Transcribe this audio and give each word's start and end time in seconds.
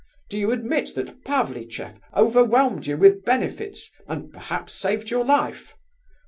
Do 0.31 0.37
you 0.39 0.49
admit 0.51 0.95
that 0.95 1.23
Pavlicheff 1.23 1.99
overwhelmed 2.15 2.87
you 2.87 2.97
with 2.97 3.23
benefits, 3.23 3.91
and 4.07 4.33
perhaps 4.33 4.73
saved 4.73 5.11
your 5.11 5.23
life? 5.23 5.75